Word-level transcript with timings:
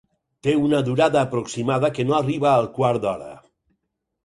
Té 0.45 0.53
una 0.61 0.79
durada 0.87 1.19
aproximada 1.25 1.93
que 1.99 2.07
no 2.09 2.17
arriba 2.23 2.51
al 2.55 2.69
quart 2.81 3.07
d'hora. 3.07 3.31